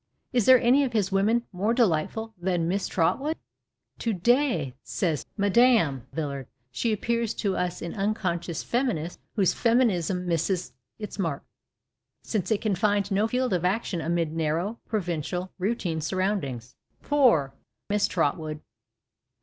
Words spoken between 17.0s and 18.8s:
Poor Miss Trotwood